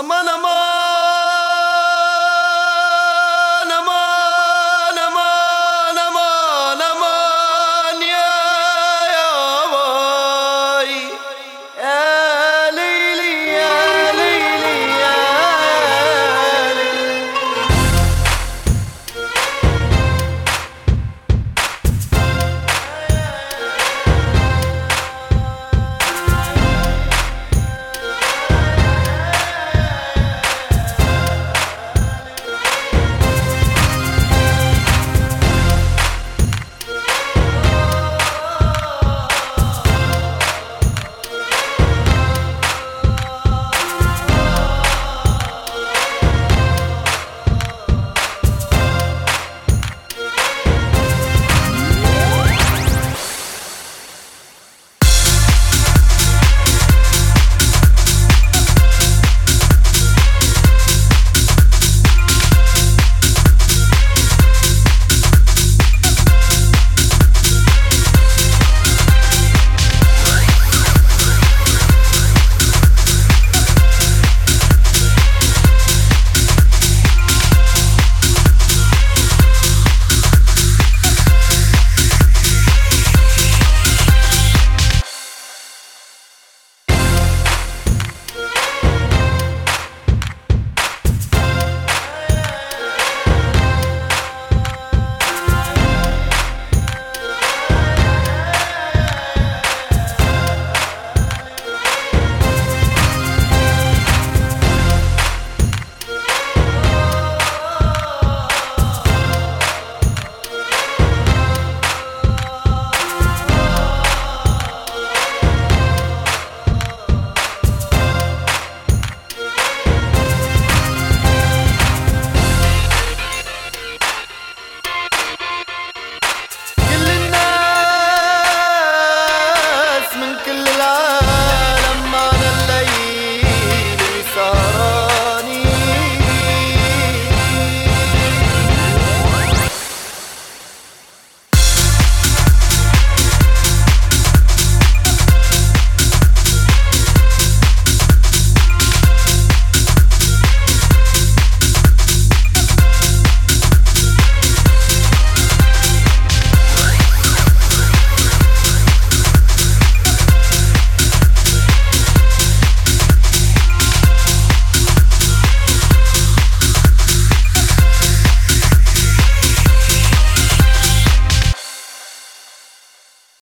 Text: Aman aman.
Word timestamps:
Aman 0.00 0.28
aman. 0.28 0.69